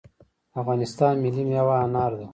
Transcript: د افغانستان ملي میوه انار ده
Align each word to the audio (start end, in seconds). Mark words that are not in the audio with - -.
د 0.51 0.53
افغانستان 0.61 1.13
ملي 1.23 1.43
میوه 1.49 1.75
انار 1.83 2.11
ده 2.19 2.27